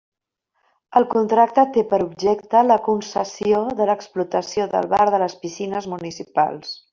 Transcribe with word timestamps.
El 0.99 1.03
contracte 1.09 1.65
té 1.75 1.83
per 1.91 1.99
objecte 2.07 2.63
la 2.69 2.77
concessió 2.87 3.61
de 3.83 3.89
l'explotació 3.93 4.67
del 4.75 4.91
bar 4.95 5.05
de 5.17 5.21
les 5.25 5.37
piscines 5.45 5.91
municipals. 5.97 6.75